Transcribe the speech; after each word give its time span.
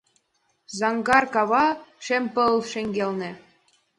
Заҥгар 0.79 1.25
кава— 1.33 1.65
шем 2.05 2.25
пыл 2.33 2.53
шеҥгелне. 2.71 3.31